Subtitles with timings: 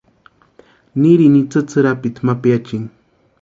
[0.99, 2.89] Nirini itsï tsʼirapiti ma piachini.